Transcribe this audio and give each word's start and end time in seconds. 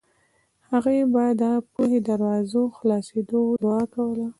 هغې 0.69 0.99
به 1.13 1.23
د 1.41 1.43
پوهې 1.71 1.99
د 2.01 2.05
دروازو 2.07 2.61
خلاصېدو 2.77 3.41
دعا 3.61 3.81
کوله 3.93 4.27